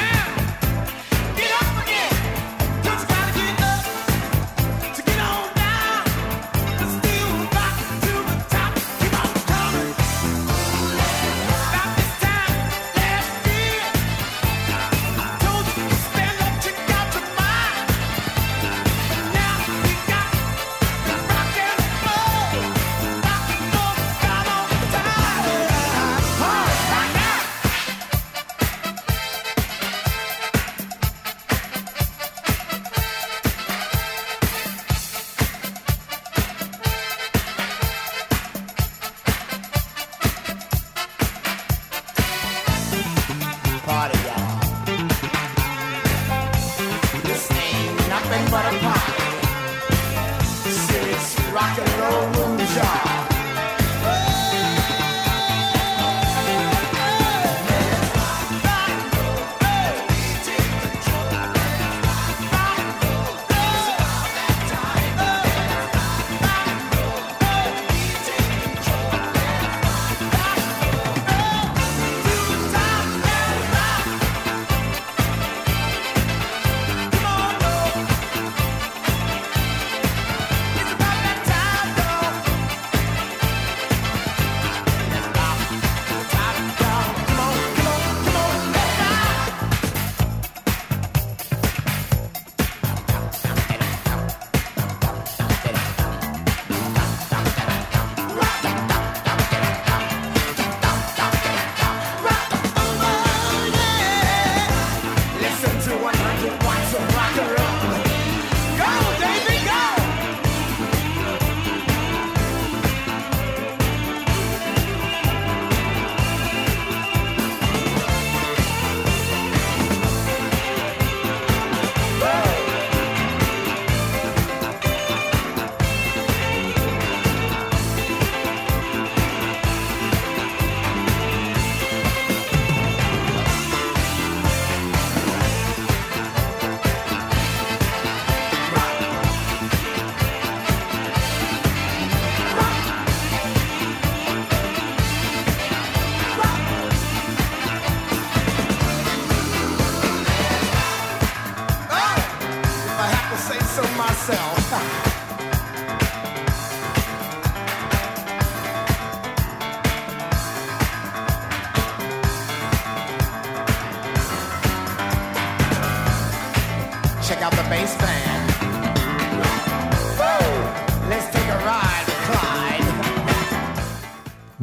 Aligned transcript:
Yeah. 0.00 0.39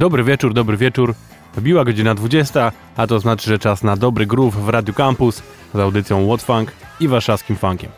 Dobry 0.07 0.23
wieczór, 0.23 0.53
dobry 0.53 0.77
wieczór. 0.77 1.13
Biła 1.59 1.85
godzina 1.85 2.15
20, 2.15 2.71
a 2.97 3.07
to 3.07 3.19
znaczy, 3.19 3.49
że 3.49 3.59
czas 3.59 3.83
na 3.83 3.97
dobry 3.97 4.25
groove 4.25 4.55
w 4.55 4.69
Radio 4.69 4.93
Campus 4.93 5.41
z 5.73 5.79
audycją 5.79 6.27
What 6.27 6.41
Funk 6.41 6.71
i 6.99 7.07
warszawskim 7.07 7.55
funkiem. 7.55 7.91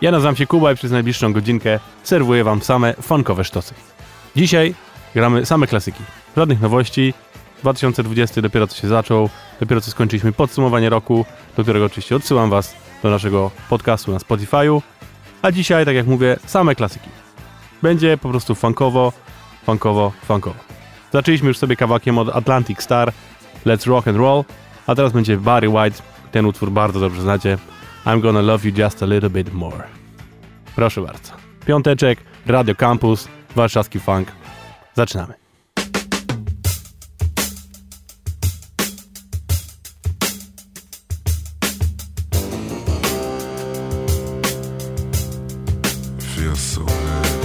Ja 0.00 0.10
nazywam 0.10 0.36
się 0.36 0.46
Kuba 0.46 0.72
i 0.72 0.74
przez 0.74 0.90
najbliższą 0.90 1.32
godzinkę 1.32 1.78
serwuję 2.02 2.44
Wam 2.44 2.62
same 2.62 2.94
funkowe 2.94 3.44
sztosy. 3.44 3.74
Dzisiaj 4.36 4.74
gramy 5.14 5.46
same 5.46 5.66
klasyki, 5.66 6.02
żadnych 6.36 6.60
nowości. 6.60 7.14
2020 7.60 8.42
dopiero 8.42 8.66
co 8.66 8.76
się 8.76 8.88
zaczął, 8.88 9.28
dopiero 9.60 9.80
co 9.80 9.90
skończyliśmy 9.90 10.32
podsumowanie 10.32 10.90
roku, 10.90 11.24
do 11.56 11.62
którego 11.62 11.84
oczywiście 11.84 12.16
odsyłam 12.16 12.50
Was 12.50 12.74
do 13.02 13.10
naszego 13.10 13.50
podcastu 13.68 14.12
na 14.12 14.18
Spotify'u. 14.18 14.82
A 15.42 15.52
dzisiaj, 15.52 15.84
tak 15.84 15.94
jak 15.94 16.06
mówię, 16.06 16.36
same 16.46 16.74
klasyki. 16.74 17.08
Będzie 17.82 18.18
po 18.18 18.28
prostu 18.28 18.54
funkowo, 18.54 19.12
funkowo, 19.66 20.12
funkowo. 20.26 20.69
Zaczęliśmy 21.12 21.48
już 21.48 21.58
sobie 21.58 21.76
kawałkiem 21.76 22.18
od 22.18 22.28
Atlantic 22.28 22.82
Star, 22.82 23.12
Let's 23.66 23.86
Rock 23.86 24.08
and 24.08 24.18
Roll, 24.18 24.44
a 24.86 24.94
teraz 24.94 25.12
będzie 25.12 25.36
Barry 25.36 25.68
White, 25.68 26.02
ten 26.32 26.46
utwór 26.46 26.70
bardzo 26.70 27.00
dobrze 27.00 27.22
znacie, 27.22 27.58
I'm 28.06 28.20
Gonna 28.20 28.40
Love 28.40 28.68
You 28.68 28.74
Just 28.76 29.02
a 29.02 29.06
Little 29.06 29.30
Bit 29.30 29.52
More. 29.52 29.84
Proszę 30.76 31.00
bardzo. 31.00 31.32
Piąteczek, 31.66 32.18
Radio 32.46 32.74
Campus, 32.74 33.28
warszawski 33.56 34.00
funk. 34.00 34.28
Zaczynamy. 34.94 35.40
feel 46.40 46.56
so 46.56 46.80
good. 46.84 47.39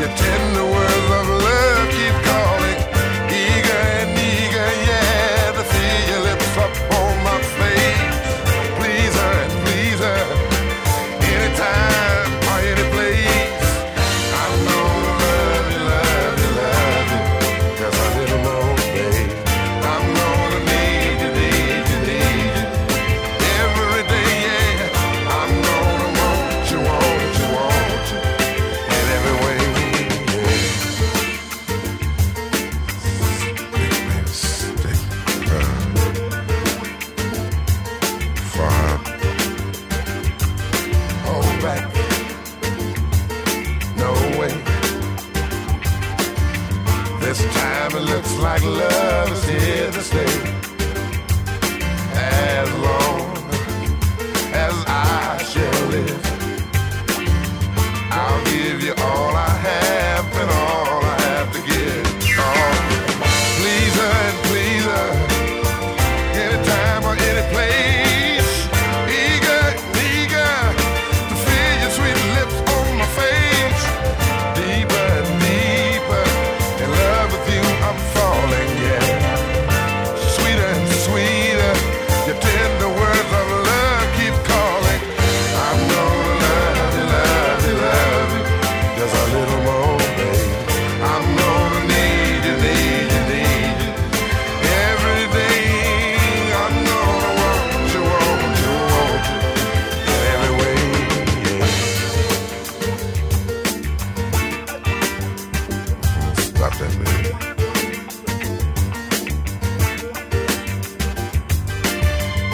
You 0.00 0.06
tender 0.06 0.64
words. 0.64 0.99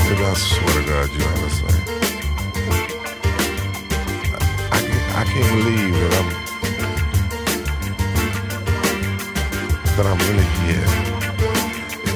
Nigga, 0.07 0.25
I 0.25 0.35
swear 0.35 0.73
to 0.73 0.83
God, 0.87 1.09
you 1.11 1.25
understand. 1.27 1.83
I, 4.71 4.77
I, 4.77 4.79
I 5.21 5.25
can't 5.25 5.51
believe 5.59 5.95
that 5.99 6.13
I'm 6.21 6.29
that 9.97 10.07
I'm 10.07 10.21
really 10.29 10.49
here. 10.63 10.89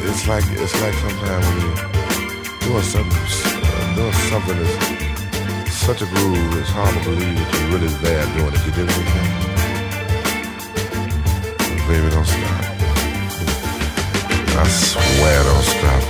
It's 0.09 0.25
like 0.29 0.47
it's 0.53 0.77
like 0.81 0.95
sometimes 0.95 1.45
when 1.49 1.57
you 1.63 1.73
doing 2.61 2.87
something, 2.95 3.25
uh, 3.65 3.95
doing 3.97 4.19
something 4.31 4.59
that's 4.63 5.75
such 5.75 6.01
a 6.03 6.07
groove, 6.07 6.59
it's 6.61 6.71
hard 6.71 6.95
to 6.95 7.01
believe 7.11 7.35
that 7.39 7.49
you're 7.59 7.71
really 7.75 7.93
there 8.05 8.25
doing 8.37 8.55
it. 8.55 8.63
You 8.67 8.73
did 8.73 8.89
it, 8.89 8.95
baby. 11.89 12.09
Don't 12.15 12.25
stop. 12.25 12.65
I 14.57 14.69
swear, 14.69 15.43
don't 15.43 15.65
stop. 15.65 16.10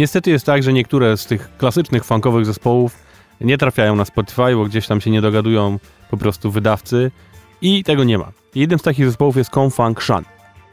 Niestety 0.00 0.30
jest 0.30 0.46
tak, 0.46 0.62
że 0.62 0.72
niektóre 0.72 1.16
z 1.16 1.26
tych 1.26 1.56
klasycznych 1.56 2.04
funkowych 2.04 2.46
zespołów 2.46 2.96
nie 3.40 3.58
trafiają 3.58 3.96
na 3.96 4.04
Spotify, 4.04 4.54
bo 4.54 4.64
gdzieś 4.64 4.86
tam 4.86 5.00
się 5.00 5.10
nie 5.10 5.20
dogadują 5.20 5.78
po 6.10 6.16
prostu 6.16 6.50
wydawcy 6.50 7.10
i 7.62 7.84
tego 7.84 8.04
nie 8.04 8.18
ma. 8.18 8.32
Jednym 8.54 8.78
z 8.78 8.82
takich 8.82 9.06
zespołów 9.06 9.36
jest 9.36 9.50
Confunk 9.56 10.02
Shan. 10.02 10.24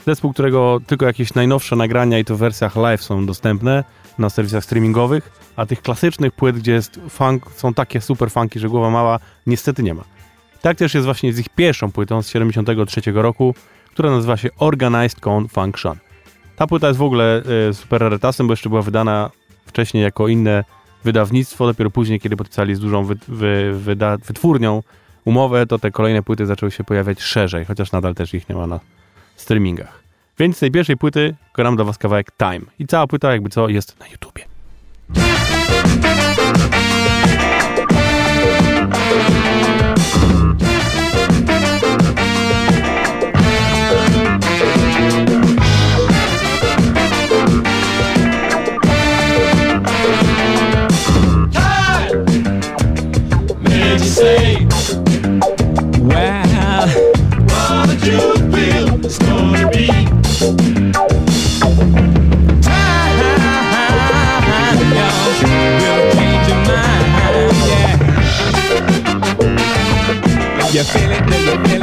Zespół, 0.05 0.33
którego 0.33 0.79
tylko 0.87 1.05
jakieś 1.05 1.33
najnowsze 1.33 1.75
nagrania 1.75 2.19
i 2.19 2.25
to 2.25 2.35
w 2.35 2.39
wersjach 2.39 2.75
live 2.75 3.03
są 3.03 3.25
dostępne 3.25 3.83
na 4.17 4.29
serwisach 4.29 4.63
streamingowych, 4.63 5.51
a 5.55 5.65
tych 5.65 5.81
klasycznych 5.81 6.31
płyt, 6.31 6.57
gdzie 6.57 6.71
jest 6.71 6.99
funk, 7.09 7.51
są 7.55 7.73
takie 7.73 8.01
super 8.01 8.31
funky, 8.31 8.59
że 8.59 8.69
głowa 8.69 8.89
mała, 8.89 9.19
niestety 9.47 9.83
nie 9.83 9.93
ma. 9.93 10.03
Tak 10.61 10.77
też 10.77 10.93
jest 10.93 11.05
właśnie 11.05 11.33
z 11.33 11.39
ich 11.39 11.49
pierwszą 11.49 11.91
płytą 11.91 12.21
z 12.21 12.29
73 12.29 13.01
roku, 13.11 13.55
która 13.91 14.11
nazywa 14.11 14.37
się 14.37 14.49
Organized 14.57 15.19
Con. 15.19 15.47
Ta 16.57 16.67
płyta 16.67 16.87
jest 16.87 16.99
w 16.99 17.03
ogóle 17.03 17.43
e, 17.69 17.73
super 17.73 18.01
rarytasem, 18.01 18.47
bo 18.47 18.53
jeszcze 18.53 18.69
była 18.69 18.81
wydana 18.81 19.29
wcześniej 19.65 20.03
jako 20.03 20.27
inne 20.27 20.63
wydawnictwo. 21.03 21.67
Dopiero 21.67 21.89
później, 21.89 22.19
kiedy 22.19 22.37
podpisali 22.37 22.75
z 22.75 22.79
dużą 22.79 23.03
wy, 23.03 23.15
wy, 23.27 23.73
wyda, 23.73 24.17
wytwórnią 24.17 24.83
umowę, 25.25 25.65
to 25.65 25.79
te 25.79 25.91
kolejne 25.91 26.23
płyty 26.23 26.45
zaczęły 26.45 26.71
się 26.71 26.83
pojawiać 26.83 27.21
szerzej, 27.21 27.65
chociaż 27.65 27.91
nadal 27.91 28.15
też 28.15 28.33
ich 28.33 28.49
nie 28.49 28.55
ma 28.55 28.67
na 28.67 28.79
streamingach. 29.35 30.03
Więc 30.39 30.57
z 30.57 30.59
tej 30.59 30.71
pierwszej 30.71 30.97
płyty 30.97 31.35
gram 31.55 31.75
dla 31.75 31.85
was 31.85 31.97
kawałek 31.97 32.31
Time. 32.31 32.61
I 32.79 32.87
cała 32.87 33.07
płyta 33.07 33.31
jakby 33.31 33.49
co 33.49 33.69
jest 33.69 33.99
na 33.99 34.07
YouTubie. 34.07 34.43
You 70.77 70.83
feel 70.83 71.11
it? 71.11 71.25
Do 71.25 71.37
you 71.39 71.57
feel 71.65 71.76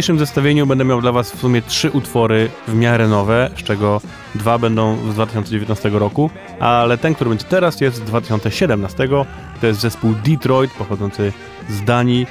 dzisiejszym 0.00 0.18
zestawieniu 0.18 0.66
będę 0.66 0.84
miał 0.84 1.00
dla 1.00 1.12
Was 1.12 1.32
w 1.32 1.40
sumie 1.40 1.62
trzy 1.62 1.90
utwory 1.90 2.48
w 2.68 2.74
miarę 2.74 3.08
nowe, 3.08 3.50
z 3.56 3.62
czego 3.62 4.00
dwa 4.34 4.58
będą 4.58 4.96
z 5.10 5.14
2019 5.14 5.90
roku, 5.90 6.30
ale 6.60 6.98
ten, 6.98 7.14
który 7.14 7.30
będzie 7.30 7.44
teraz, 7.44 7.80
jest 7.80 7.96
z 7.96 8.00
2017. 8.00 9.08
To 9.60 9.66
jest 9.66 9.80
zespół 9.80 10.14
Detroit, 10.24 10.70
pochodzący 10.70 11.32
z 11.68 11.84
Danii 11.84 12.26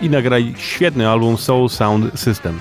i 0.00 0.10
nagrali 0.10 0.54
świetny 0.58 1.08
album 1.08 1.36
Soul 1.36 1.68
Sound 1.68 2.20
System. 2.20 2.60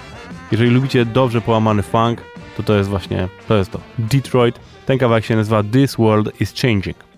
Jeżeli 0.51 0.71
lubicie 0.71 1.05
dobrze 1.05 1.41
połamany 1.41 1.83
funk, 1.83 2.21
to 2.57 2.63
to 2.63 2.75
jest 2.75 2.89
właśnie, 2.89 3.27
to 3.47 3.55
jest 3.55 3.71
to. 3.71 3.79
Detroit. 3.99 4.59
Ten 4.85 4.97
kawałek 4.97 5.25
się 5.25 5.35
nazywa 5.35 5.63
This 5.63 5.95
World 5.95 6.41
is 6.41 6.53
Changing. 6.61 7.08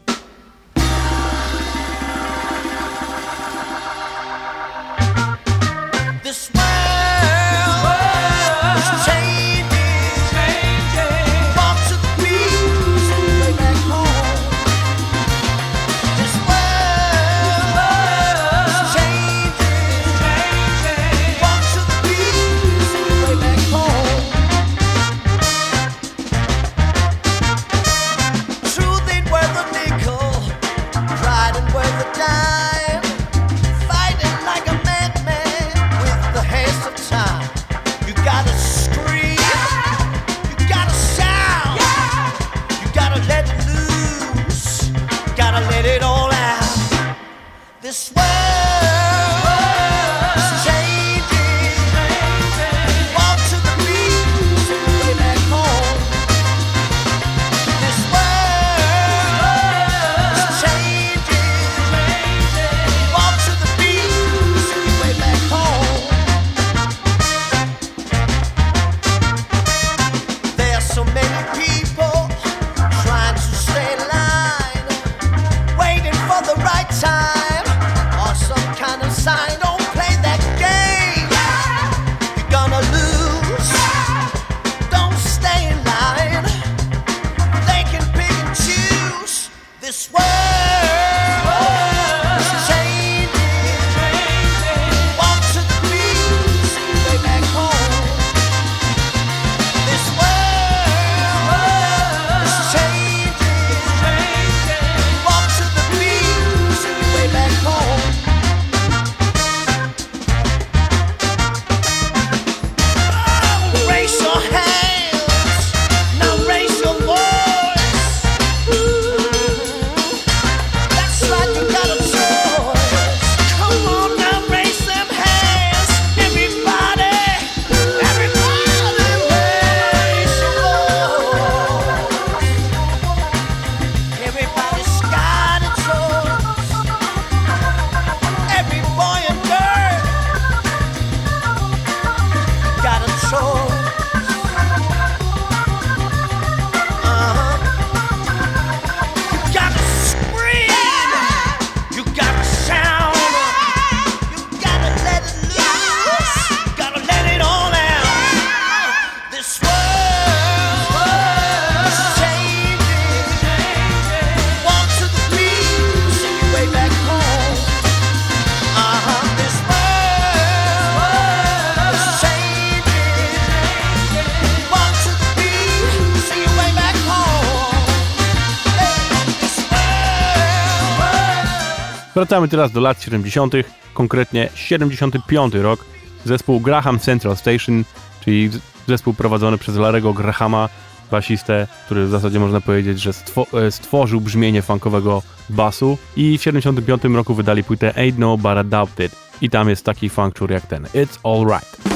Wracamy 182.32 182.48
teraz 182.48 182.72
do 182.72 182.82
lat 182.82 183.02
70., 183.02 183.54
konkretnie 183.94 184.50
75 184.56 185.54
rok. 185.54 185.86
Zespół 186.26 186.60
Graham 186.60 187.00
Central 187.00 187.38
Station, 187.38 187.84
czyli 188.24 188.50
zespół 188.88 189.14
prowadzony 189.14 189.58
przez 189.58 189.76
Larego 189.76 190.14
Grahama, 190.14 190.70
basistę, 191.12 191.68
który 191.86 192.06
w 192.06 192.10
zasadzie 192.10 192.40
można 192.40 192.62
powiedzieć, 192.62 193.02
że 193.02 193.14
stwo 193.14 193.46
e, 193.54 193.72
stworzył 193.72 194.22
brzmienie 194.22 194.62
funkowego 194.62 195.22
basu 195.50 195.98
i 196.16 196.38
w 196.38 196.44
75 196.44 197.04
roku 197.04 197.34
wydali 197.34 197.64
płytę 197.64 197.94
Ain't 197.98 198.18
No 198.18 198.38
But 198.38 198.46
Adopted 198.46 199.16
i 199.42 199.50
tam 199.50 199.70
jest 199.70 199.86
taki 199.86 200.10
funk 200.10 200.36
jak 200.50 200.66
ten 200.66 200.84
It's 200.84 201.20
Alright. 201.24 201.91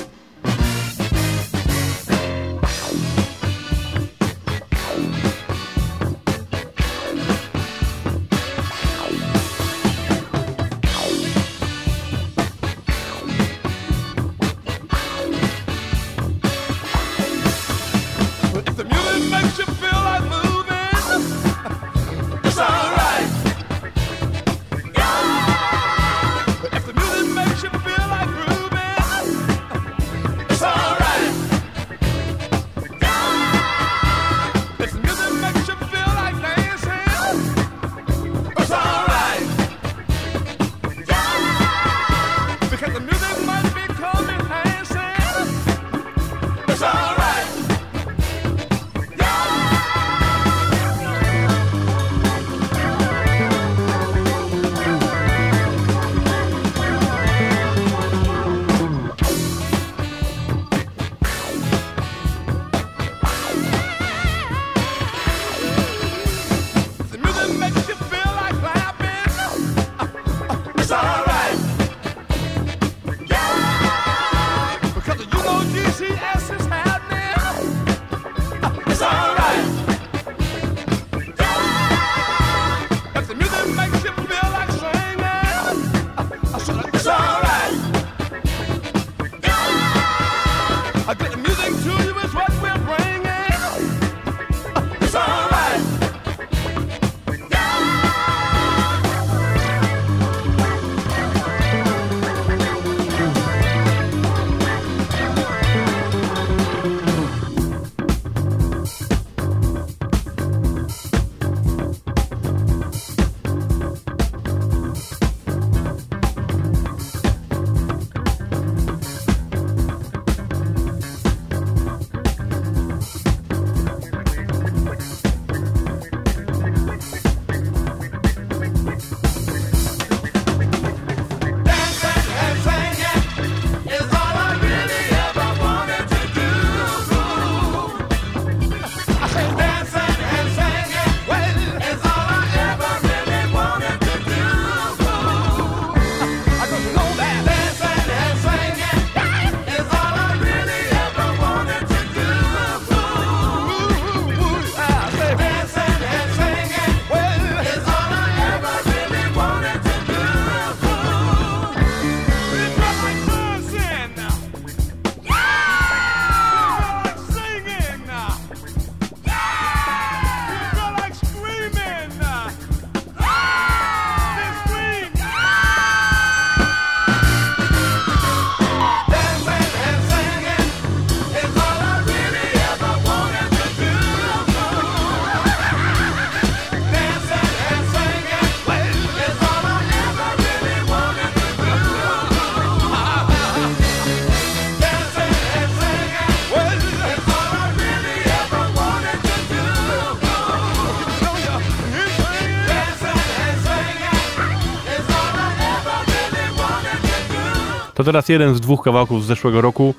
Teraz 208.06 208.30
jeden 208.30 208.56
z 208.56 208.62
dwóch 208.62 208.84
kawałków 208.84 209.24
z 209.24 209.28
zeszłego 209.28 209.62
roku. 209.62 209.94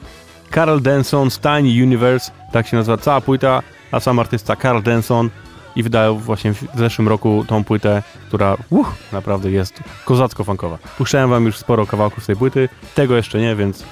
Carl 0.55 0.79
Denson's 0.79 1.41
Tiny 1.41 1.83
Universe, 1.83 2.33
tak 2.53 2.67
się 2.67 2.77
nazywa 2.77 2.97
cała 2.97 3.21
płyta, 3.21 3.63
a 3.93 4.01
sam 4.01 4.19
artysta 4.19 4.57
Carl 4.57 4.83
Denson 4.83 5.31
i 5.77 5.83
wydał 5.83 6.19
właśnie 6.19 6.53
w 6.53 6.65
zeszłym 6.75 7.09
roku 7.09 7.45
tą 7.49 7.65
płytę, 7.65 8.03
która 8.29 8.57
uch, 8.71 8.95
naprawdę 9.13 9.51
jest 9.51 9.81
kozacko-funkowa. 10.05 10.79
Puszczałem 10.99 11.31
wam 11.31 11.45
już 11.47 11.57
sporo 11.57 11.87
kawałków 11.87 12.25
z 12.25 12.27
tej 12.27 12.37
płyty, 12.37 12.69
tego 12.95 13.17
jeszcze 13.17 13.41
nie, 13.41 13.57
więc 13.57 13.85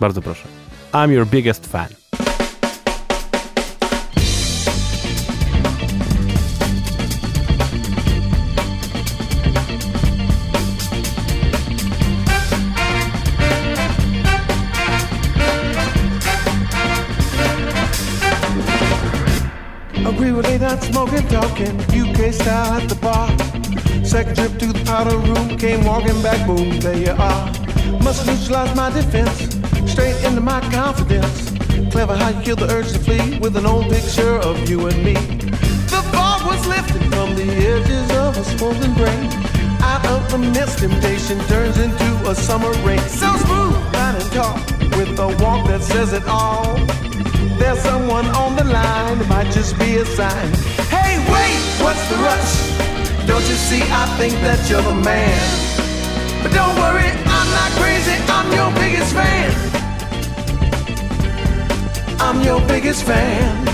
bardzo 0.00 0.22
proszę. 0.22 0.48
I'm 0.92 1.10
your 1.10 1.26
biggest 1.26 1.66
fan. 1.66 1.97
Talking, 21.28 21.78
UK 21.92 22.32
style 22.32 22.80
at 22.80 22.88
the 22.88 22.94
bar. 22.96 23.28
Second 24.04 24.36
trip 24.36 24.58
to 24.58 24.66
the 24.72 24.82
powder 24.84 25.16
room, 25.18 25.58
came 25.58 25.84
walking 25.84 26.20
back, 26.22 26.46
boom, 26.46 26.80
there 26.80 26.96
you 26.96 27.10
are. 27.10 27.44
Must 28.02 28.26
neutralize 28.26 28.74
my 28.74 28.90
defense, 28.90 29.54
straight 29.90 30.16
into 30.24 30.40
my 30.40 30.60
confidence. 30.70 31.50
Clever 31.92 32.16
how 32.16 32.30
you 32.30 32.40
kill 32.42 32.56
the 32.56 32.68
urge 32.70 32.92
to 32.92 32.98
flee 32.98 33.38
with 33.38 33.56
an 33.56 33.66
old 33.66 33.90
picture 33.90 34.36
of 34.38 34.68
you 34.68 34.86
and 34.86 35.04
me. 35.04 35.14
The 35.94 36.02
fog 36.12 36.46
was 36.46 36.66
lifted 36.66 37.02
from 37.12 37.34
the 37.34 37.48
edges 37.72 38.10
of 38.16 38.36
a 38.36 38.44
swollen 38.44 38.94
brain. 38.94 39.30
Out 39.80 40.04
of 40.06 40.30
the 40.30 40.38
mist, 40.38 40.78
temptation 40.78 41.38
turns 41.46 41.78
into 41.78 42.30
a 42.30 42.34
summer 42.34 42.72
rain. 42.86 43.00
So 43.00 43.28
smooth, 43.36 43.76
fine 43.92 44.16
and 44.16 44.32
talk, 44.32 44.56
with 44.96 45.18
a 45.18 45.28
walk 45.42 45.66
that 45.68 45.82
says 45.82 46.12
it 46.12 46.26
all. 46.26 47.07
There's 47.68 47.82
someone 47.82 48.24
on 48.28 48.56
the 48.56 48.64
line, 48.64 49.20
it 49.20 49.28
might 49.28 49.52
just 49.52 49.78
be 49.78 49.96
a 49.96 50.04
sign. 50.06 50.54
Hey, 50.88 51.18
wait, 51.30 51.60
what's 51.84 52.02
the 52.08 52.16
rush? 52.16 52.52
Don't 53.26 53.46
you 53.46 53.56
see, 53.68 53.82
I 53.82 54.06
think 54.16 54.32
that 54.40 54.70
you're 54.70 54.80
the 54.80 54.94
man. 54.94 55.38
But 56.42 56.52
don't 56.52 56.74
worry, 56.78 57.10
I'm 57.36 57.50
not 57.60 57.70
crazy, 57.76 58.16
I'm 58.36 58.50
your 58.56 58.72
biggest 58.72 59.12
fan. 59.12 59.52
I'm 62.18 62.40
your 62.40 62.66
biggest 62.66 63.04
fan. 63.04 63.68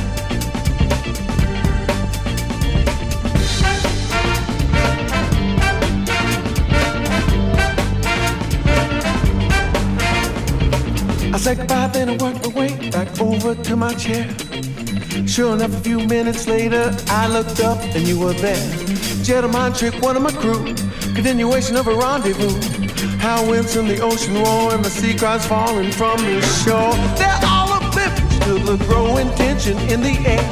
I 11.32 11.38
said 11.38 11.58
goodbye, 11.58 11.86
then 11.92 12.08
I 12.08 12.16
worked 12.16 12.42
my 12.44 12.52
way 12.58 12.73
back 13.04 13.20
over 13.20 13.54
to 13.54 13.76
my 13.76 13.92
chair. 13.94 14.28
Sure 15.26 15.54
enough, 15.54 15.74
a 15.74 15.80
few 15.80 16.00
minutes 16.06 16.46
later, 16.46 16.94
I 17.08 17.28
looked 17.28 17.60
up 17.60 17.78
and 17.94 18.06
you 18.06 18.18
were 18.18 18.32
there. 18.32 18.86
Gentleman 19.22 19.72
trick, 19.72 20.00
one 20.02 20.16
of 20.16 20.22
my 20.22 20.32
crew, 20.32 20.74
continuation 21.14 21.76
of 21.76 21.86
a 21.86 21.94
rendezvous. 21.94 22.54
How 23.18 23.48
winds 23.48 23.76
in 23.76 23.88
the 23.88 24.00
ocean 24.00 24.34
roar 24.34 24.74
and 24.74 24.84
the 24.84 24.90
sea 24.90 25.16
cries 25.16 25.46
falling 25.46 25.92
from 25.92 26.18
the 26.18 26.40
shore. 26.62 26.94
They're 27.16 27.40
all 27.44 27.72
oblivious 27.78 28.38
to 28.46 28.58
the 28.58 28.76
growing 28.86 29.30
tension 29.34 29.78
in 29.92 30.00
the 30.00 30.16
air. 30.26 30.46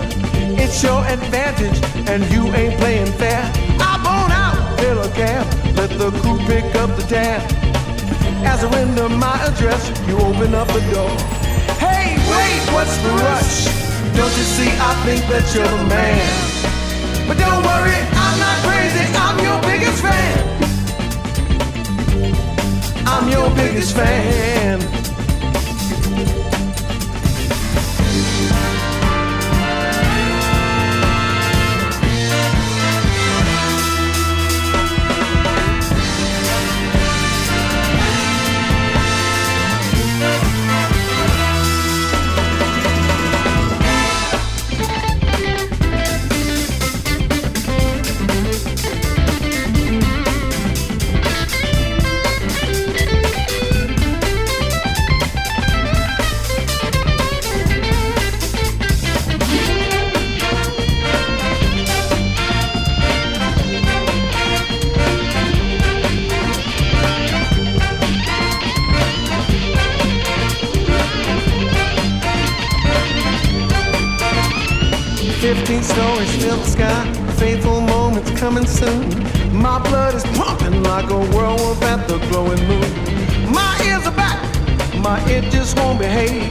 It's 0.59 0.83
your 0.83 1.05
advantage, 1.05 1.79
and 2.09 2.25
you 2.33 2.47
ain't 2.55 2.79
playing 2.79 3.13
fair. 3.13 3.43
I 3.81 3.93
bone 4.05 4.33
out, 4.33 4.81
fill 4.81 5.01
a 5.01 5.09
gap, 5.15 5.47
let 5.77 5.91
the 5.91 6.11
crew 6.21 6.39
pick 6.47 6.75
up 6.77 6.97
the 6.97 7.03
tab. 7.03 7.41
As 8.45 8.65
I 8.65 8.71
render 8.71 9.09
my 9.09 9.37
address, 9.47 9.83
you 10.09 10.17
open 10.19 10.55
up 10.55 10.69
the 10.69 10.81
door. 10.93 11.42
What's 12.73 12.97
the 12.99 13.11
rush? 13.11 13.67
Don't 14.17 14.35
you 14.37 14.47
see, 14.57 14.71
I 14.71 14.93
think 15.05 15.23
that 15.29 15.45
you're 15.55 15.65
the 15.65 15.85
man. 15.89 16.53
But 17.29 17.39
don't 17.39 17.63
worry, 17.63 18.01
I'm 18.25 18.39
not 18.41 18.57
crazy, 18.67 19.05
I'm 19.15 19.39
your 19.45 19.61
biggest 19.63 20.03
fan. 20.03 20.39
I'm 23.07 23.29
your 23.29 23.51
biggest 23.55 23.95
fan. 23.95 25.02
Stories 75.85 76.37
fill 76.43 76.57
the 76.57 76.65
sky, 76.65 77.13
faithful 77.39 77.81
moments 77.81 78.31
coming 78.39 78.67
soon. 78.67 79.09
My 79.53 79.79
blood 79.83 80.15
is 80.15 80.25
pumping 80.39 80.83
like 80.83 81.11
a 81.11 81.19
whirlwind 81.35 81.83
at 81.83 82.07
the 82.09 82.19
glowing 82.29 82.63
moon. 82.69 82.91
My 83.53 83.73
ears 83.87 84.07
are 84.07 84.15
back, 84.15 84.39
my 84.99 85.19
it 85.29 85.51
just 85.51 85.77
won't 85.79 85.99
behave. 85.99 86.51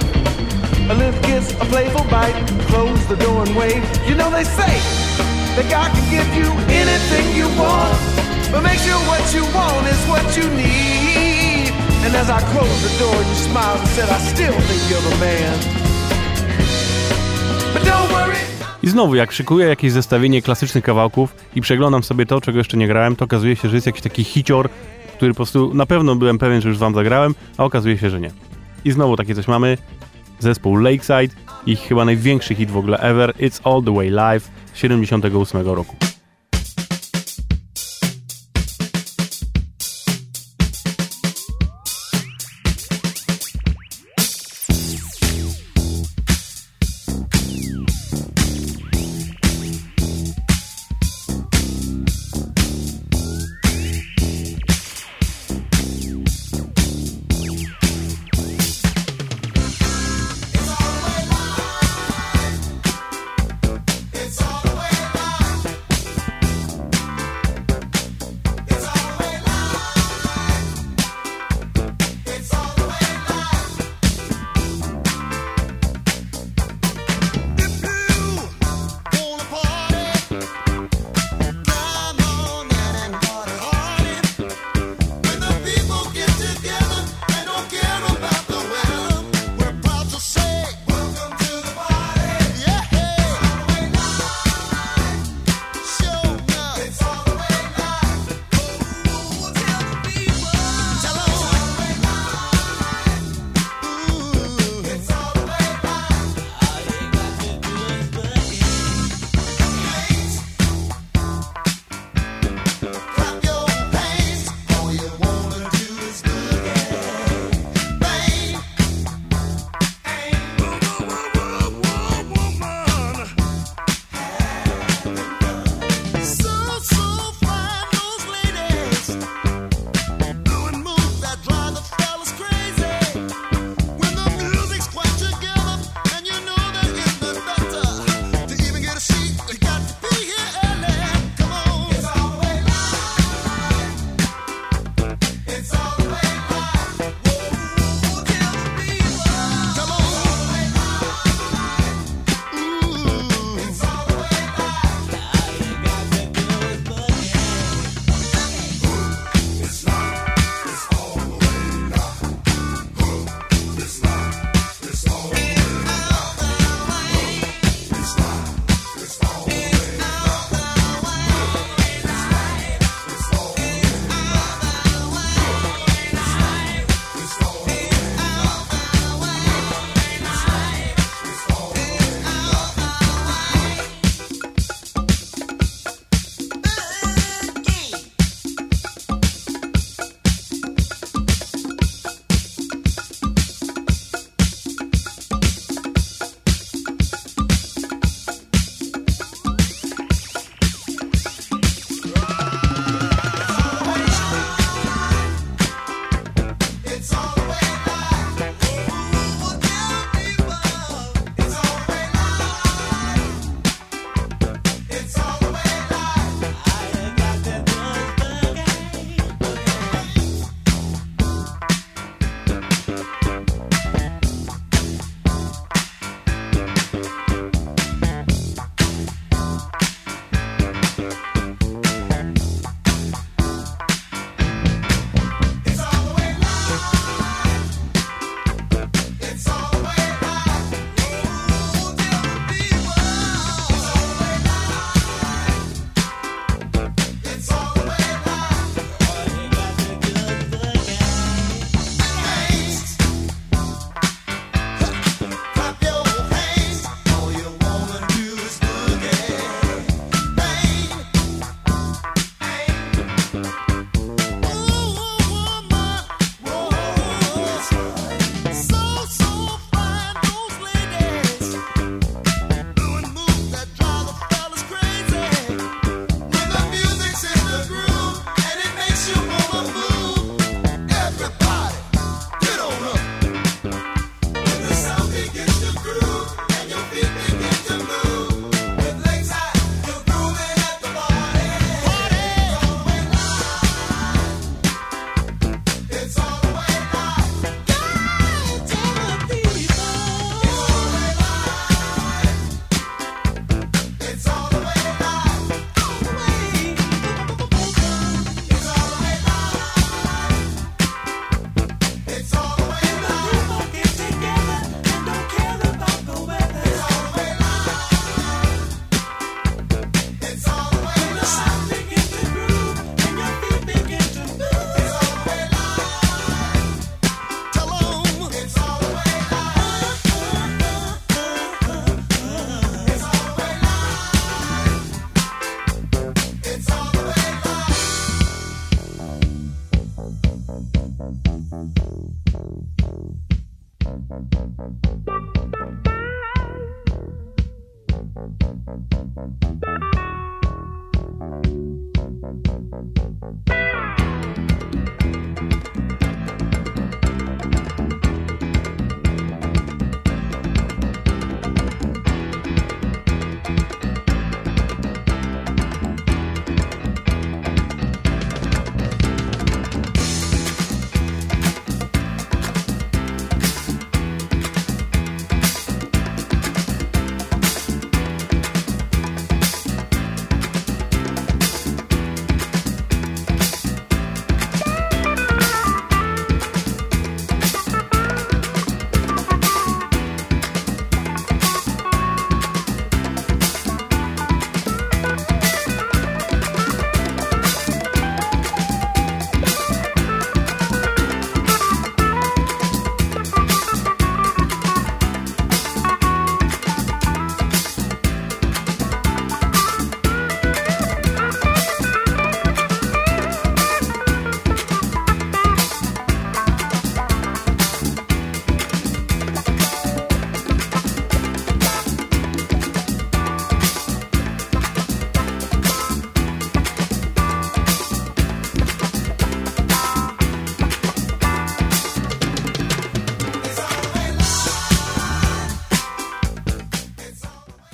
A 0.90 0.94
little 0.94 1.22
kiss, 1.24 1.54
a 1.54 1.66
playful 1.72 2.04
bite, 2.10 2.36
close 2.68 3.00
the 3.08 3.16
door 3.16 3.44
and 3.46 3.56
wave. 3.56 3.84
You 4.08 4.16
know 4.16 4.30
they 4.30 4.44
say 4.44 4.76
that 5.56 5.68
God 5.70 5.90
can 5.96 6.08
give 6.12 6.30
you 6.36 6.50
anything 6.68 7.26
you 7.36 7.48
want, 7.56 7.96
but 8.52 8.62
make 8.62 8.80
sure 8.80 9.00
what 9.08 9.24
you 9.34 9.44
want 9.56 9.88
is 9.88 10.02
what 10.12 10.26
you 10.36 10.46
need. 10.60 11.72
And 12.04 12.16
as 12.16 12.30
I 12.30 12.42
closed 12.52 12.82
the 12.84 12.94
door, 13.00 13.16
you 13.16 13.36
smiled 13.36 13.80
and 13.80 13.90
said, 13.90 14.10
I 14.10 14.20
still 14.20 14.58
think 14.68 14.82
you're 14.90 15.06
the 15.10 15.18
man. 15.24 15.56
But 17.74 17.84
don't 17.86 18.12
worry. 18.12 18.61
I 18.84 18.90
znowu, 18.90 19.16
jak 19.16 19.32
szykuję 19.32 19.68
jakieś 19.68 19.92
zestawienie 19.92 20.42
klasycznych 20.42 20.84
kawałków 20.84 21.36
i 21.56 21.62
przeglądam 21.62 22.04
sobie 22.04 22.26
to, 22.26 22.42
czego 22.42 22.58
jeszcze 22.58 22.78
nie 22.78 22.88
grałem, 22.88 23.16
to 23.16 23.26
okazuje 23.26 23.56
się, 23.56 23.70
że 23.70 23.76
jest 23.76 23.88
jakiś 23.88 24.02
taki 24.02 24.24
hicior, 24.24 24.70
który 25.16 25.32
po 25.32 25.36
prostu 25.36 25.74
na 25.74 25.86
pewno 25.86 26.16
byłem 26.16 26.38
pewien, 26.38 26.62
że 26.62 26.70
już 26.70 26.78
wam 26.78 26.96
zagrałem, 26.96 27.36
a 27.58 27.64
okazuje 27.64 27.98
się, 27.98 28.10
że 28.10 28.22
nie. 28.22 28.32
I 28.86 28.92
znowu 28.92 29.16
takie 29.16 29.36
coś 29.36 29.48
mamy. 29.48 29.78
Zespół 30.40 30.76
Lakeside, 30.76 31.36
ich 31.66 31.80
chyba 31.80 32.06
największy 32.06 32.56
hit 32.56 32.72
w 32.72 32.78
ogóle 32.78 32.98
ever, 32.98 33.34
It's 33.40 33.60
All 33.64 33.84
The 33.84 33.96
Way 33.96 34.10
Live 34.10 34.52
z 34.74 34.78
78 34.78 35.62
roku. 35.68 36.11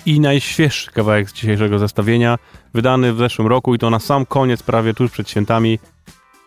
I 0.08 0.20
najświeższy 0.20 0.92
kawałek 0.92 1.30
z 1.30 1.34
dzisiejszego 1.34 1.80
zestawienia, 1.80 2.38
wydany 2.74 3.14
w 3.14 3.18
zeszłym 3.18 3.48
roku 3.48 3.76
i 3.76 3.80
to 3.80 3.90
na 3.90 4.00
sam 4.00 4.26
koniec, 4.26 4.64
prawie 4.64 4.94
tuż 4.94 5.12
przed 5.12 5.30
świętami. 5.30 5.80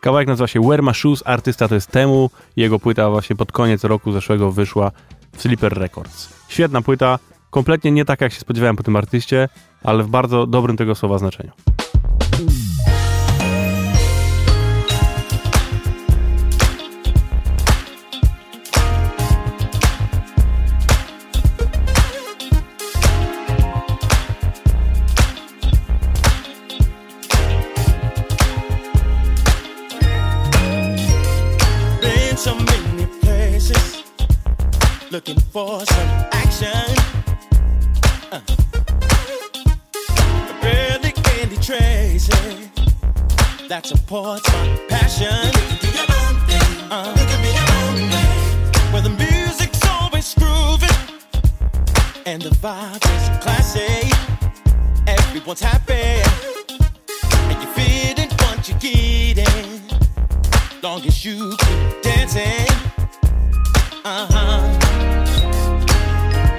Kawałek 0.00 0.28
nazywa 0.28 0.46
się 0.46 0.60
Wear 0.60 0.82
My 0.82 0.94
Shoes, 0.94 1.22
artysta 1.26 1.68
to 1.68 1.74
jest 1.74 1.90
Temu, 1.90 2.30
jego 2.56 2.78
płyta 2.78 3.10
właśnie 3.10 3.36
pod 3.36 3.52
koniec 3.52 3.84
roku 3.84 4.12
zeszłego 4.12 4.52
wyszła 4.52 4.90
w 5.36 5.42
Sleeper 5.42 5.78
Records. 5.78 6.28
Świetna 6.48 6.82
płyta, 6.82 7.18
kompletnie 7.50 7.90
nie 7.90 8.04
tak 8.04 8.20
jak 8.20 8.32
się 8.32 8.40
spodziewałem 8.40 8.76
po 8.76 8.82
tym 8.82 8.96
artyście, 8.96 9.48
ale 9.84 10.02
w 10.02 10.08
bardzo 10.08 10.46
dobrym 10.46 10.76
tego 10.76 10.94
słowa 10.94 11.18
znaczeniu. 11.18 11.50
Supports 43.90 44.46
my 44.52 44.86
passion. 44.88 45.50
Uh. 46.92 47.12
Where 48.92 49.02
the 49.02 49.10
music's 49.10 49.84
always 49.84 50.32
grooving 50.34 51.00
and 52.24 52.40
the 52.40 52.50
vibe 52.62 53.04
is 53.16 53.24
classy. 53.42 54.08
Everyone's 55.08 55.60
happy 55.60 56.22
and 57.50 57.56
you're 57.60 57.74
feeling 57.80 58.30
what 58.42 58.68
you're 58.68 58.78
getting 58.78 59.82
long 60.84 61.04
as 61.04 61.24
you 61.24 61.56
keep 61.58 62.02
dancing. 62.02 62.70
Uh 64.04 64.26
huh. 64.30 64.60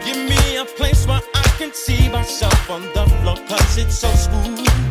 Give 0.04 0.18
me 0.18 0.58
a 0.58 0.66
place 0.66 1.08
where 1.08 1.22
I 1.34 1.48
can 1.58 1.72
see 1.74 2.10
myself 2.10 2.70
on 2.70 2.82
the 2.94 3.06
floor, 3.22 3.38
cause 3.48 3.78
it's 3.78 4.00
so 4.00 4.10
smooth. 4.10 4.91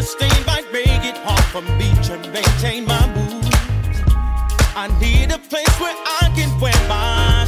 Of 0.00 0.46
might 0.46 0.64
make 0.72 1.04
it 1.04 1.16
hard 1.18 1.44
for 1.52 1.60
me 1.76 1.90
to 2.04 2.16
maintain 2.30 2.86
my 2.86 3.06
mood. 3.14 3.44
I 4.74 4.88
need 4.98 5.30
a 5.30 5.38
place 5.38 5.74
where 5.78 5.94
I 5.94 6.32
can 6.34 6.58
wear 6.58 6.72
my 6.88 7.39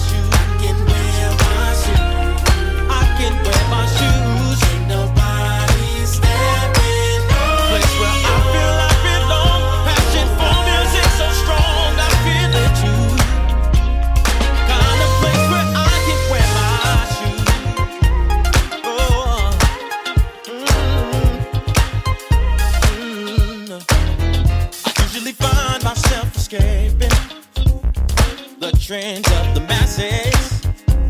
the 28.92 28.98
trends 28.98 29.28
of 29.32 29.54
the 29.54 29.60
masses. 29.62 30.66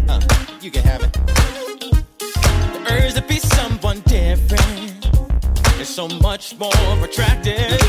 Uh, 0.09 0.21
you 0.61 0.71
can 0.71 0.85
have 0.85 1.03
it. 1.03 1.13
The 2.75 2.87
urge 2.91 3.15
to 3.15 3.23
be 3.23 3.39
someone 3.39 4.01
different 4.07 5.07
is 5.81 5.89
so 5.89 6.07
much 6.09 6.57
more 6.59 7.05
attractive. 7.05 7.82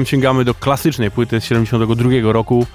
Potem 0.00 0.10
sięgamy 0.10 0.44
do 0.44 0.54
klasycznej 0.54 1.10
płyty 1.10 1.40
z 1.40 1.44
72 1.44 2.10
roku 2.32 2.66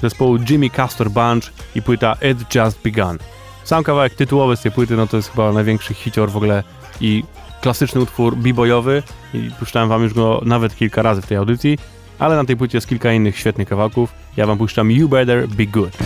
zespołu 0.00 0.38
Jimmy 0.50 0.70
Castor 0.70 1.10
Bunch 1.10 1.52
i 1.74 1.82
płyta 1.82 2.16
It 2.30 2.54
Just 2.54 2.82
Begun. 2.82 3.18
Sam 3.64 3.84
kawałek 3.84 4.14
tytułowy 4.14 4.56
z 4.56 4.60
tej 4.60 4.72
płyty, 4.72 4.96
no 4.96 5.06
to 5.06 5.16
jest 5.16 5.30
chyba 5.30 5.52
największy 5.52 5.94
hicior 5.94 6.30
w 6.30 6.36
ogóle 6.36 6.62
i 7.00 7.24
klasyczny 7.60 8.00
utwór 8.00 8.36
b-boyowy 8.36 9.02
i 9.34 9.50
puszczałem 9.58 9.88
wam 9.88 10.02
już 10.02 10.14
go 10.14 10.40
nawet 10.44 10.76
kilka 10.76 11.02
razy 11.02 11.22
w 11.22 11.26
tej 11.26 11.36
audycji, 11.36 11.78
ale 12.18 12.36
na 12.36 12.44
tej 12.44 12.56
płycie 12.56 12.76
jest 12.76 12.88
kilka 12.88 13.12
innych 13.12 13.38
świetnych 13.38 13.68
kawałków. 13.68 14.12
Ja 14.36 14.46
wam 14.46 14.58
puszczam 14.58 14.90
You 14.90 15.08
Better 15.08 15.48
Be 15.48 15.66
Good. 15.66 15.96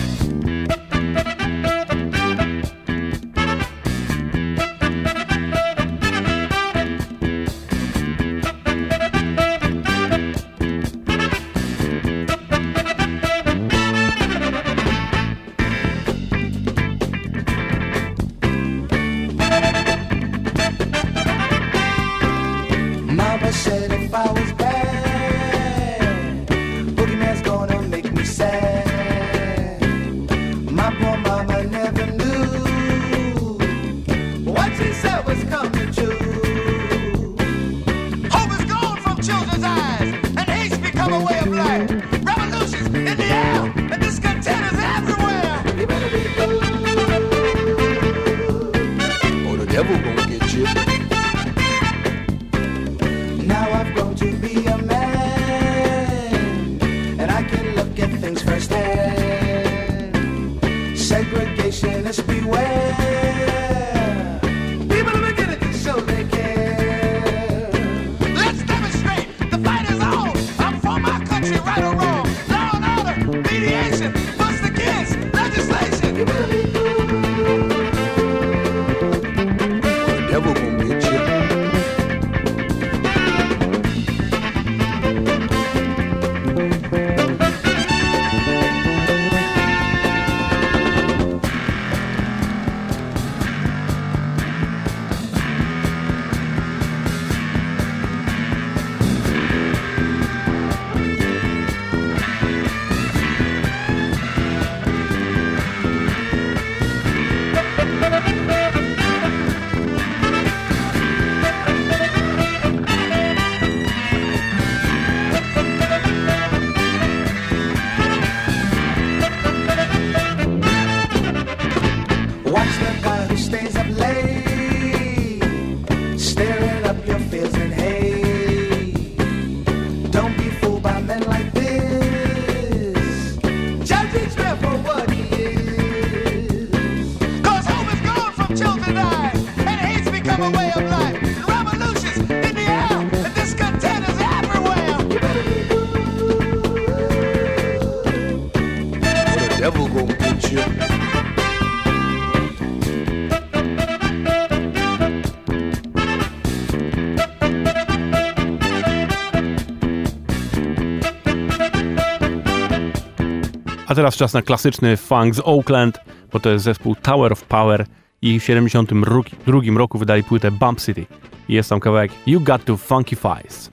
teraz 163.97 164.15
czas 164.15 164.33
na 164.33 164.41
klasyczny 164.41 164.97
funk 164.97 165.35
z 165.35 165.41
Oakland, 165.45 165.99
bo 166.33 166.39
to 166.39 166.49
jest 166.49 166.65
zespół 166.65 166.95
Tower 166.95 167.33
of 167.33 167.43
Power 167.43 167.85
i 168.21 168.39
w 168.39 168.43
72 168.43 169.61
roku 169.77 169.97
wydali 169.97 170.23
płytę 170.23 170.51
Bump 170.51 170.81
City. 170.81 171.05
Jest 171.49 171.69
tam 171.69 171.79
kawałek 171.79 172.11
You 172.27 172.41
Got 172.41 172.65
to 172.65 172.77
Funkifies. 172.77 173.66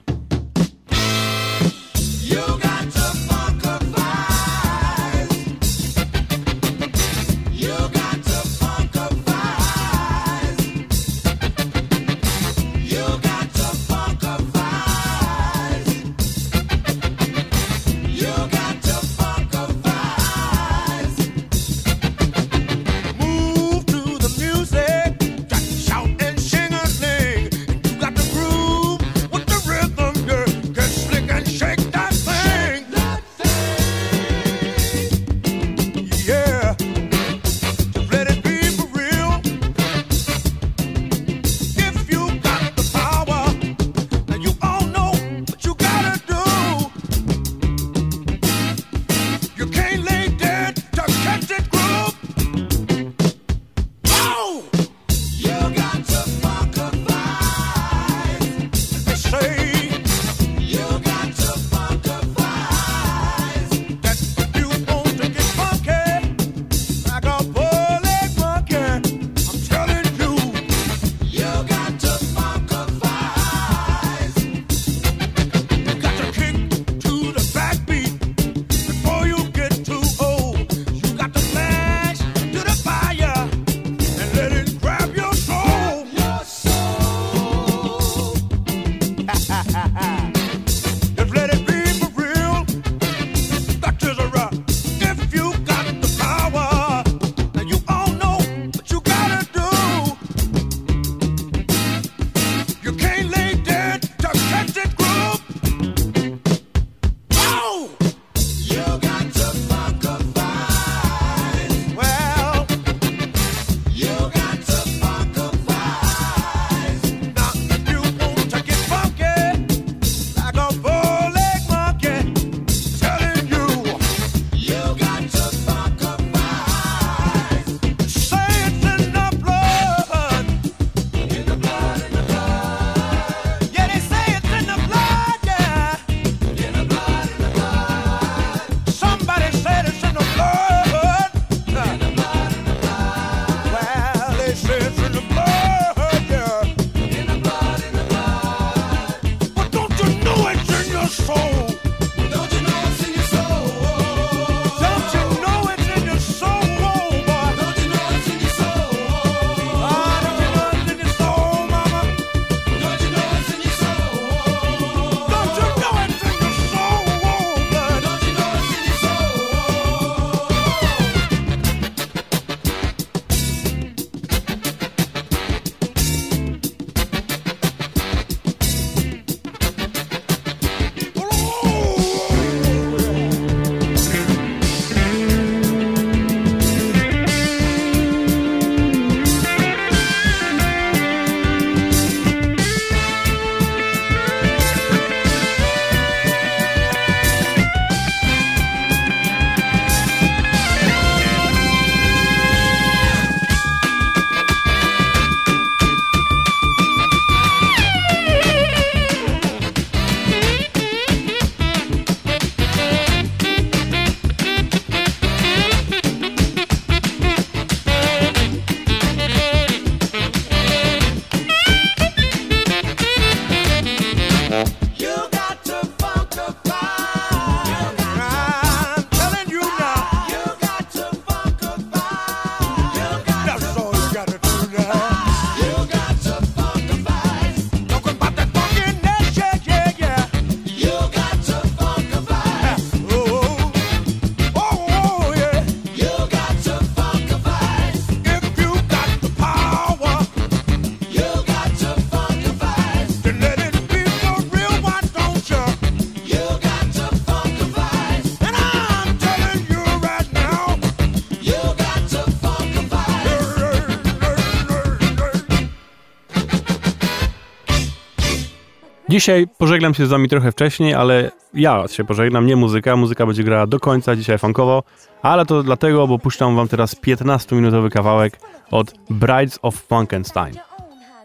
Dzisiaj 269.09 269.47
pożegnam 269.57 269.93
się 269.93 270.05
z 270.05 270.09
wami 270.09 270.29
trochę 270.29 270.51
wcześniej, 270.51 270.93
ale 270.93 271.31
ja 271.53 271.87
się 271.87 272.03
pożegnam, 272.03 272.45
nie 272.45 272.55
muzyka. 272.55 272.95
Muzyka 272.95 273.25
będzie 273.25 273.43
grała 273.43 273.67
do 273.67 273.79
końca, 273.79 274.15
dzisiaj 274.15 274.37
funkowo, 274.37 274.83
ale 275.21 275.45
to 275.45 275.63
dlatego, 275.63 276.07
bo 276.07 276.19
puszczam 276.19 276.55
wam 276.55 276.67
teraz 276.67 276.95
15-minutowy 276.95 277.89
kawałek 277.89 278.39
od 278.71 278.93
Brides 279.09 279.59
of 279.61 279.75
Frankenstein. 279.75 280.55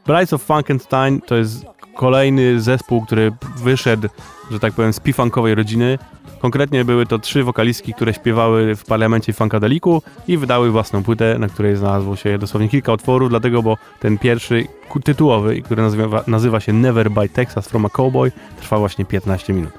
Brides 0.06 0.32
of 0.32 0.42
Frankenstein 0.42 1.20
to 1.20 1.36
jest 1.36 1.66
kolejny 1.94 2.60
zespół, 2.60 3.06
który 3.06 3.32
wyszedł, 3.56 4.08
że 4.50 4.60
tak 4.60 4.72
powiem, 4.72 4.92
z 4.92 5.00
pifankowej 5.00 5.54
rodziny. 5.54 5.98
Konkretnie 6.40 6.84
były 6.84 7.06
to 7.06 7.18
trzy 7.18 7.44
wokalistki, 7.44 7.94
które 7.94 8.14
śpiewały 8.14 8.76
w 8.76 8.84
parlamencie 8.84 9.32
Funkadeliku 9.32 10.02
i 10.28 10.36
wydały 10.36 10.70
własną 10.70 11.02
płytę, 11.02 11.38
na 11.38 11.48
której 11.48 11.76
znalazło 11.76 12.16
się 12.16 12.38
dosłownie 12.38 12.68
kilka 12.68 12.92
utworów, 12.92 13.30
dlatego, 13.30 13.62
bo 13.62 13.76
ten 14.00 14.18
pierwszy 14.18 14.66
tytułowy, 15.04 15.62
który 15.62 15.82
nazywa, 15.82 16.24
nazywa 16.26 16.60
się 16.60 16.72
Never 16.72 17.10
Buy 17.10 17.28
Texas 17.28 17.68
from 17.68 17.86
a 17.86 17.88
Cowboy, 17.88 18.32
trwa 18.60 18.78
właśnie 18.78 19.04
15 19.04 19.52
minut. 19.52 19.72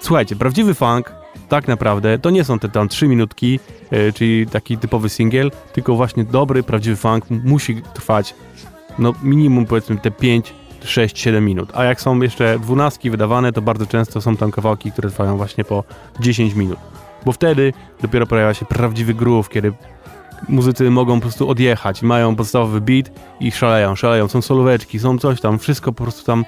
Słuchajcie, 0.00 0.36
prawdziwy 0.36 0.74
funk 0.74 1.12
tak 1.48 1.68
naprawdę 1.68 2.18
to 2.18 2.30
nie 2.30 2.44
są 2.44 2.58
te 2.58 2.68
tam 2.68 2.88
3 2.88 3.08
minutki, 3.08 3.60
yy, 3.90 4.12
czyli 4.12 4.46
taki 4.46 4.78
typowy 4.78 5.08
singiel, 5.08 5.50
tylko 5.72 5.94
właśnie 5.94 6.24
dobry, 6.24 6.62
prawdziwy 6.62 6.96
funk 6.96 7.24
musi 7.30 7.82
trwać 7.94 8.34
no 8.98 9.12
minimum 9.22 9.66
powiedzmy 9.66 9.96
te 9.96 10.10
5, 10.10 10.54
6, 10.86 11.18
7 11.18 11.44
minut. 11.44 11.70
A 11.74 11.84
jak 11.84 12.00
są 12.00 12.20
jeszcze 12.20 12.58
dwunastki 12.58 13.10
wydawane, 13.10 13.52
to 13.52 13.62
bardzo 13.62 13.86
często 13.86 14.20
są 14.20 14.36
tam 14.36 14.50
kawałki, 14.50 14.92
które 14.92 15.10
trwają 15.10 15.36
właśnie 15.36 15.64
po 15.64 15.84
10 16.20 16.54
minut. 16.54 16.78
Bo 17.24 17.32
wtedy 17.32 17.72
dopiero 18.02 18.26
pojawia 18.26 18.54
się 18.54 18.66
prawdziwy 18.66 19.14
groove, 19.14 19.48
kiedy 19.48 19.72
muzycy 20.48 20.90
mogą 20.90 21.14
po 21.14 21.20
prostu 21.20 21.48
odjechać, 21.48 22.02
mają 22.02 22.36
podstawowy 22.36 22.80
beat 22.80 23.10
i 23.40 23.52
szaleją, 23.52 23.94
szaleją. 23.94 24.28
Są 24.28 24.42
solóweczki, 24.42 24.98
są 24.98 25.18
coś 25.18 25.40
tam, 25.40 25.58
wszystko 25.58 25.92
po 25.92 26.02
prostu 26.02 26.24
tam 26.24 26.44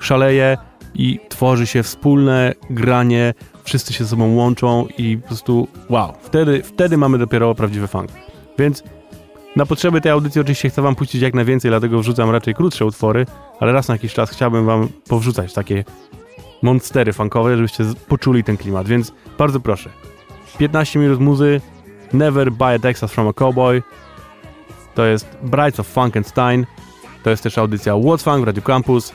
szaleje 0.00 0.58
i 0.94 1.20
tworzy 1.28 1.66
się 1.66 1.82
wspólne 1.82 2.52
granie, 2.70 3.34
wszyscy 3.64 3.92
się 3.92 4.04
ze 4.04 4.10
sobą 4.10 4.34
łączą 4.34 4.86
i 4.98 5.18
po 5.18 5.26
prostu 5.26 5.68
wow, 5.88 6.12
wtedy, 6.22 6.62
wtedy 6.62 6.96
mamy 6.96 7.18
dopiero 7.18 7.54
prawdziwy 7.54 7.86
funk. 7.86 8.10
Więc 8.58 8.82
na 9.56 9.66
potrzeby 9.66 10.00
tej 10.00 10.12
audycji 10.12 10.40
oczywiście 10.40 10.70
chcę 10.70 10.82
wam 10.82 10.94
puścić 10.94 11.22
jak 11.22 11.34
najwięcej, 11.34 11.70
dlatego 11.70 11.98
wrzucam 11.98 12.30
raczej 12.30 12.54
krótsze 12.54 12.86
utwory, 12.86 13.26
ale 13.60 13.72
raz 13.72 13.88
na 13.88 13.94
jakiś 13.94 14.14
czas 14.14 14.30
chciałbym 14.30 14.66
wam 14.66 14.88
powrzucać 15.08 15.52
takie 15.52 15.84
monstery 16.62 17.12
funkowe, 17.12 17.56
żebyście 17.56 17.84
poczuli 18.08 18.44
ten 18.44 18.56
klimat, 18.56 18.88
więc 18.88 19.12
bardzo 19.38 19.60
proszę. 19.60 19.90
15 20.58 20.98
minut 20.98 21.20
muzy, 21.20 21.60
Never 22.12 22.52
Buy 22.52 22.74
a 22.74 22.78
Texas 22.78 23.12
from 23.12 23.28
a 23.28 23.32
Cowboy, 23.32 23.82
to 24.94 25.04
jest 25.04 25.38
Brides 25.42 25.80
of 25.80 25.86
Funkenstein, 25.86 26.66
to 27.22 27.30
jest 27.30 27.42
też 27.42 27.58
audycja 27.58 27.92
What's 27.92 28.22
Funk 28.22 28.40
w 28.40 28.44
Radio 28.44 28.62
Campus. 28.62 29.12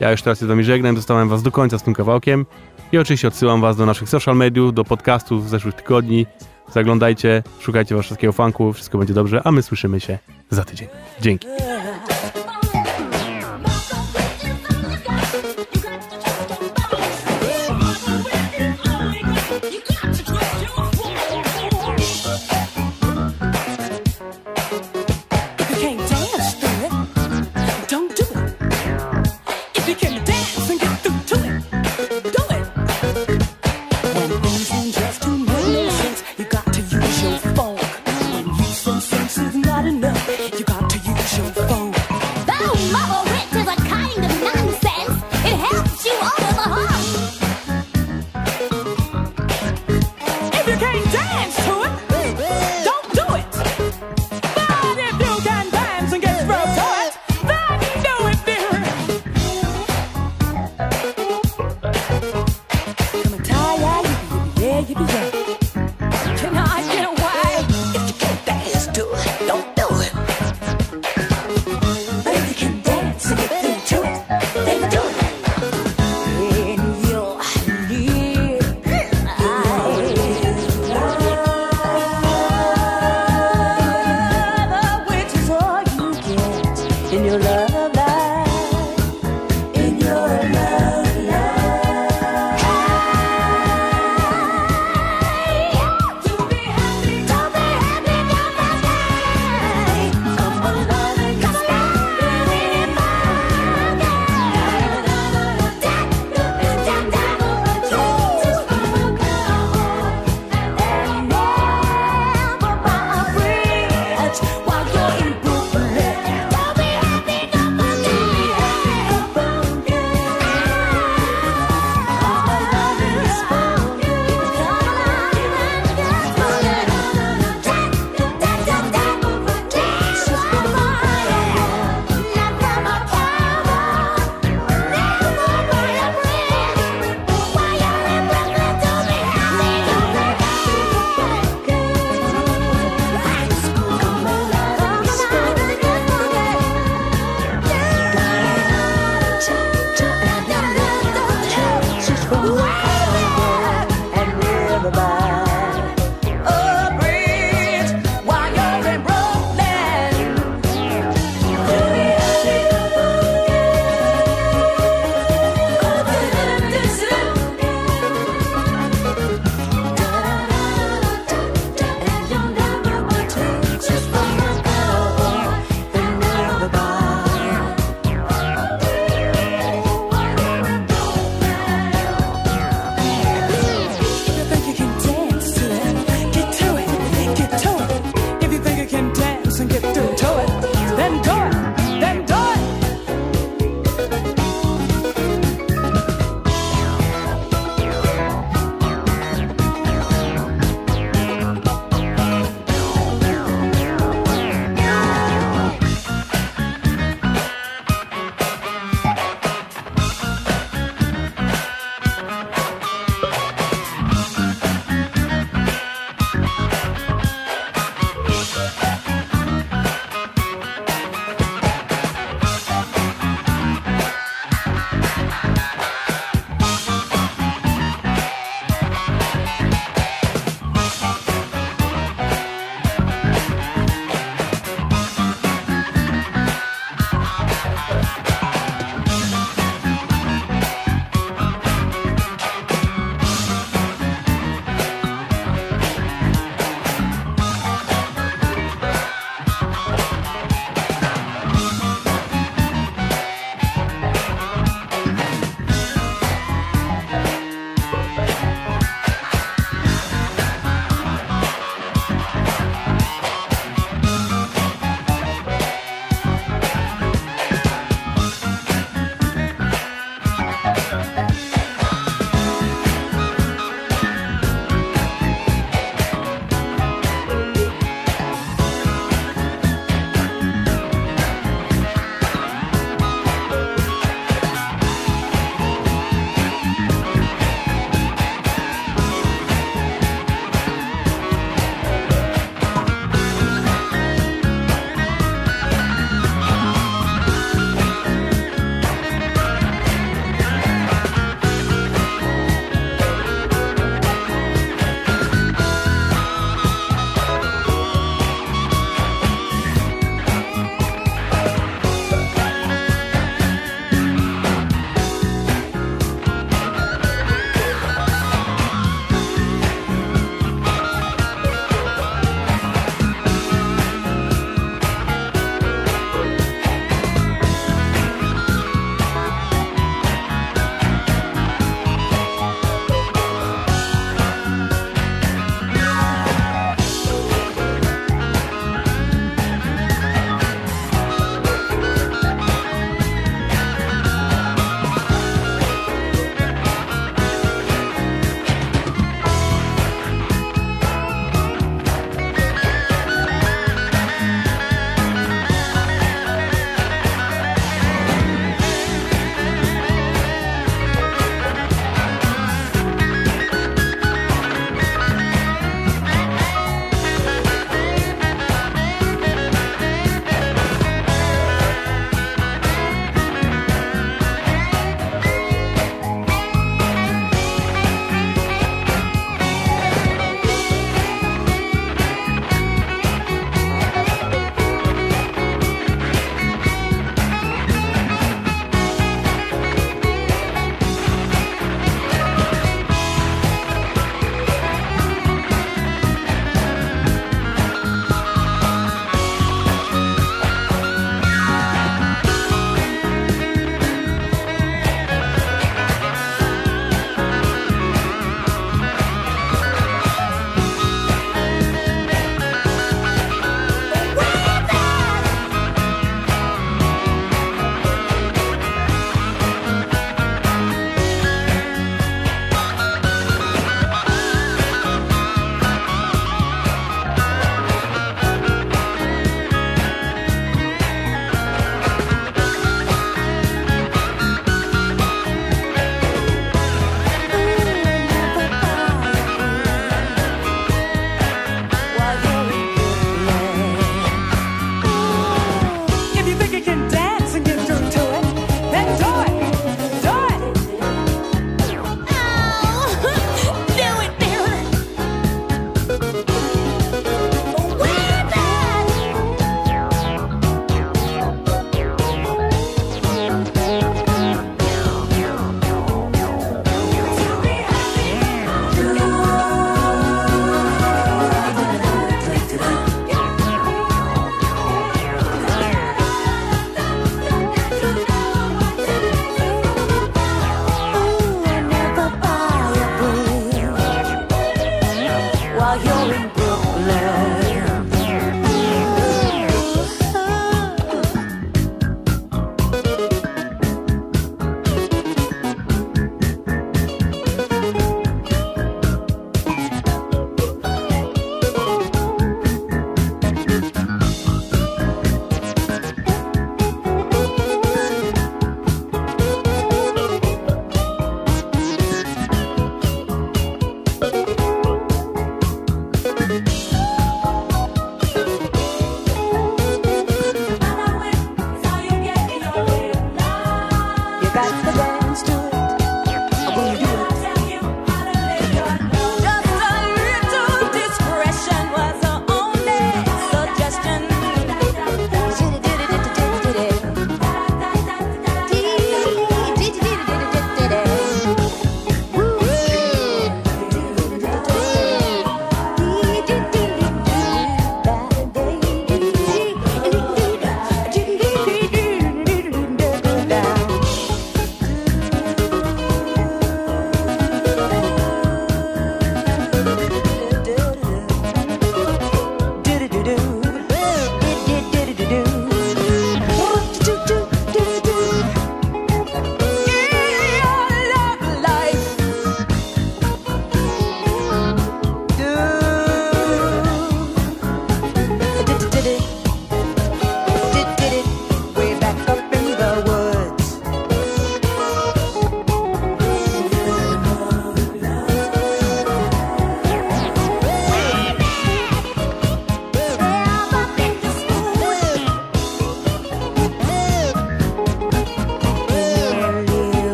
Ja 0.00 0.10
już 0.10 0.22
teraz 0.22 0.40
się 0.40 0.46
z 0.46 0.48
wami 0.48 0.64
żegnam, 0.64 0.96
was 1.28 1.42
do 1.42 1.52
końca 1.52 1.78
z 1.78 1.82
tym 1.82 1.94
kawałkiem 1.94 2.46
i 2.92 2.98
oczywiście 2.98 3.28
odsyłam 3.28 3.60
was 3.60 3.76
do 3.76 3.86
naszych 3.86 4.08
social 4.08 4.36
mediów, 4.36 4.74
do 4.74 4.84
podcastów 4.84 5.46
z 5.46 5.50
zeszłych 5.50 5.74
tygodni. 5.74 6.26
Zaglądajcie, 6.74 7.42
szukajcie 7.60 7.94
warszawskiego 7.94 8.32
funku, 8.32 8.72
wszystko 8.72 8.98
będzie 8.98 9.14
dobrze, 9.14 9.40
a 9.44 9.52
my 9.52 9.62
słyszymy 9.62 10.00
się 10.00 10.18
za 10.50 10.64
tydzień. 10.64 10.88
Dzięki. 11.20 11.46